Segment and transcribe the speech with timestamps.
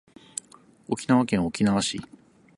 [0.87, 2.01] 沖縄県沖縄市